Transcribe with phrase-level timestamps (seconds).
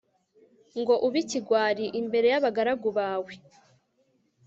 [0.79, 3.33] ngo ube ikigwari imbere y'abagaragu bawe